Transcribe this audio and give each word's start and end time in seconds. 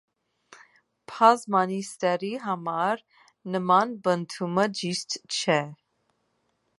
Բազմանիստերի 1.11 2.31
համար 2.45 3.03
նման 3.57 3.93
պնդումը 4.09 4.65
ճիշտ 4.81 5.19
չէ։ 5.41 5.59